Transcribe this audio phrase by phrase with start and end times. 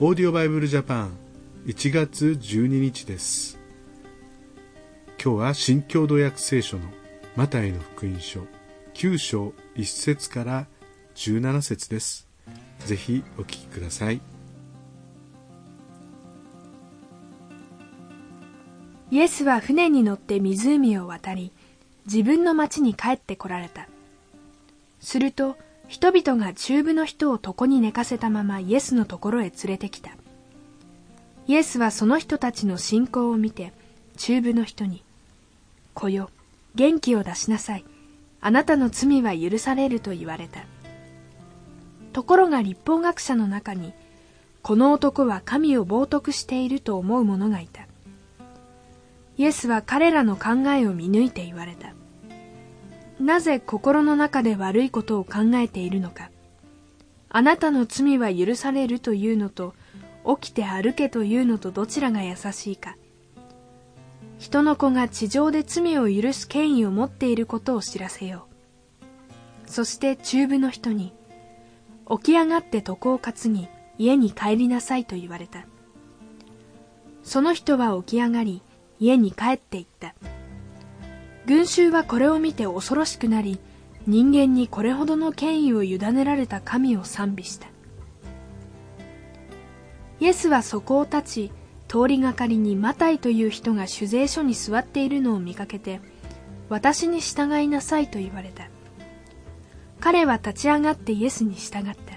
[0.00, 1.16] オーディオバイブルジャパン
[1.66, 3.56] 1月12日です。
[5.22, 6.82] 今日は新共同訳聖書の
[7.36, 8.40] マタイの福音書
[8.94, 10.66] 9章1節から
[11.14, 12.26] 17節です。
[12.80, 14.20] ぜひお聞きください。
[19.12, 21.52] イエスは船に乗って湖を渡り
[22.06, 23.86] 自分の町に帰ってこられた。
[24.98, 25.56] すると
[25.88, 30.10] 人々が中部の人を床に寝かせたままイエスのところへ連れてきた。
[31.46, 33.72] イエスはその人たちの信仰を見て、
[34.16, 35.02] 中部の人に、
[35.92, 36.30] 子よ、
[36.74, 37.84] 元気を出しなさい。
[38.40, 40.64] あなたの罪は許されると言われた。
[42.12, 43.92] ところが立法学者の中に、
[44.62, 47.86] この男は神を冒涜していると思う者がいた。
[49.36, 51.92] イエスは彼らの考えを見抜いて言われた。
[53.20, 56.30] なぜ心の中で悪いことを考えているのか。
[57.28, 59.74] あなたの罪は許されるというのと、
[60.40, 62.96] 起きて歩けというのとどちらが優しいか。
[64.38, 68.46] 人の子が地上で罪を許す権威を持っていることを知らせよ
[69.66, 69.70] う。
[69.70, 71.12] そして中部の人に、
[72.10, 73.68] 起き上がって床を担ぎ、
[73.98, 75.66] 家に帰りなさいと言われた。
[77.22, 78.62] その人は起き上がり、
[79.00, 80.14] 家に帰って行った。
[81.46, 83.58] 群衆はこれを見て恐ろしくなり
[84.06, 87.68] 人間にこれほどの権威を委ねられた神を賛美した。
[90.20, 91.52] イエスはそこを立ち
[91.88, 96.00] 通りがかりにマタイという人が酒税所に座っているのを見かけて
[96.68, 98.68] 私に従いなさいと言われた。
[100.00, 102.14] 彼は立ち上がってイエスに従った。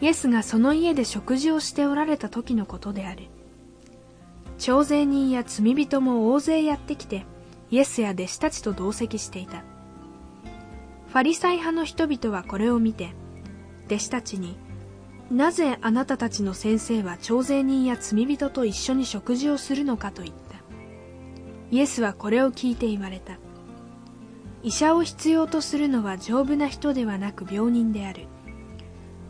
[0.00, 3.24] イエスがその家で食事をしておられた時のことである。
[4.58, 7.24] 徴税人や罪人も大勢やってきて
[7.70, 9.64] イエスや弟子たちと同席していた。
[11.08, 13.14] ファリサイ派の人々はこれを見て、
[13.86, 14.56] 弟子たちに、
[15.30, 20.40] なぜあなたたちの先生は徴税人や罪人と一緒に食事をするのかと言った。
[21.70, 23.38] イエスはこれを聞いて言われた。
[24.62, 28.26] 医者を必要とするのは丈夫な人ではなく病人である。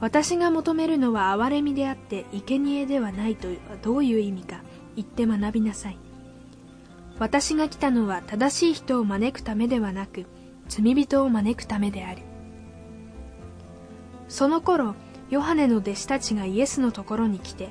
[0.00, 4.62] 私が求めるのは憐れみであって生贄ではないとはどういう意味か
[4.96, 5.98] 言って学びなさい。
[7.20, 10.24] 私が来たのは正しい人を招くためではなく
[10.68, 12.22] 罪人を招くためである。
[14.26, 14.94] その頃
[15.28, 17.68] ヨハネの弟子たちがイエスのところに来て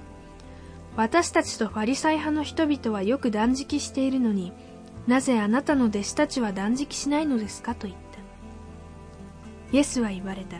[0.95, 4.53] 私たちとファリサイ派の人々はよく断食しているのに
[5.07, 8.19] なぜあなたの弟子たちは断食しないのですかと言った。
[9.75, 10.57] イエスは言われた。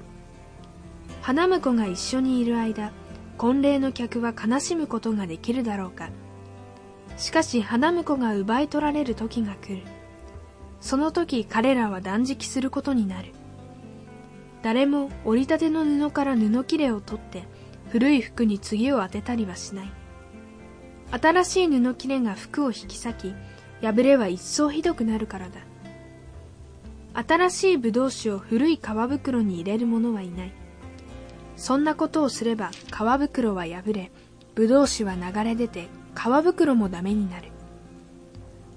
[1.21, 2.91] 花婿が一緒にいる間
[3.37, 6.09] 婚礼の客は悲しむことができるだろうか。
[7.19, 9.83] しかし花婿が奪い取られる時が来る。
[10.79, 13.33] その時彼らは断食することになる。
[14.63, 17.43] 誰も折りたての布から布切れを取って
[17.89, 19.91] 古い服に次を当てたりはしない。
[21.11, 23.35] 新しい布切れが服を引き裂き
[23.81, 25.59] 破れは一層ひどくなるからだ。
[27.27, 30.53] 新しい葡萄酒を古い皮袋に入れる者はいない。
[31.57, 34.09] そんなことをすれば皮袋は破れ
[34.55, 37.49] 葡萄酒は流れ出て皮袋もダメになる。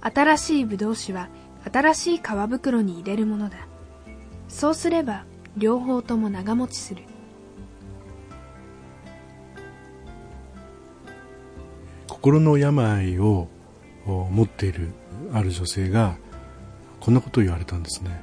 [0.00, 1.28] 新しいブドウ酒は
[1.72, 3.56] 新しい皮袋に入れるものだ。
[4.48, 5.24] そうすれば
[5.56, 7.02] 両方とも長持ちする。
[12.08, 13.48] 心の病を
[14.06, 14.90] 持っている
[15.32, 16.16] ある女性が
[17.00, 18.22] こんなことを言われたんですね。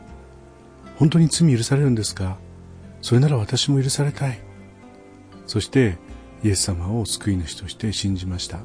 [0.98, 2.38] 本当に罪許されるんですか？
[3.02, 4.40] それなら私も許されたい。
[5.48, 5.98] そして
[6.44, 8.60] イエス様を救い主として信じました。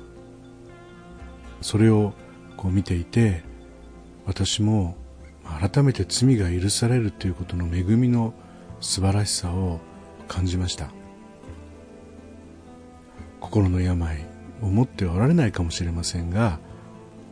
[1.60, 2.12] それを
[2.56, 3.42] こう見ていて
[4.26, 4.97] 私も
[5.44, 8.32] 改めて罪が許されるということの恵みの
[8.81, 9.81] 素晴らしさを
[10.28, 10.91] 感じました。
[13.41, 14.26] 心の病
[14.62, 16.59] を持っておられないかもしれませんが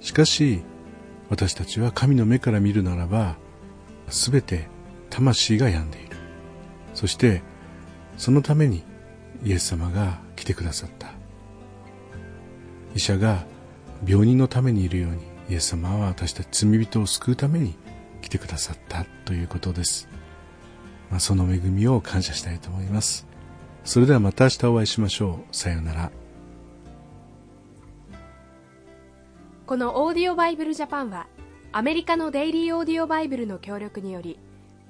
[0.00, 0.62] しかし
[1.30, 3.36] 私たちは神の目から見るならば
[4.08, 4.68] 全て
[5.08, 6.16] 魂が病んでいる。
[6.94, 7.42] そして
[8.18, 8.84] そのために
[9.42, 11.12] イエス様が来てくださった。
[12.94, 13.46] 医者が
[14.06, 15.18] 病人のためにいるように
[15.48, 17.74] イエス様は私たち罪人を救うために
[18.20, 20.08] 来てくださったということです、
[21.10, 23.26] まあ、その恵みを感謝したいと思います。
[23.84, 25.56] それではまた明日お会いしましょう。
[25.56, 26.12] さようなら。
[29.66, 31.26] このオーディオバイブルジャパンは
[31.72, 34.38] アメリカのデイリーオーディオバイブルの協力により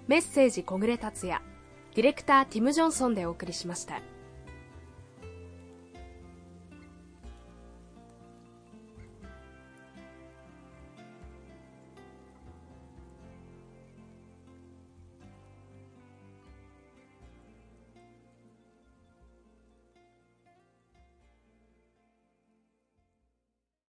[0.08, 1.40] メッセージ小暮達也
[1.94, 4.00] ディレクターティム・ジョンソンでお送りしました。